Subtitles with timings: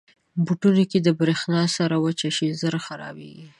[0.45, 3.45] بوټونه که د برېښنا سره وچه شي، ژر خرابېږي.